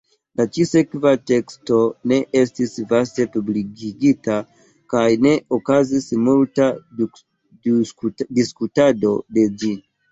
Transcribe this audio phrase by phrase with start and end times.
[0.39, 4.39] La ĉi-sekva teksto ne estis vaste publikigita
[4.95, 6.71] kaj ne okazis multa
[8.43, 9.77] diskutado de ĝi.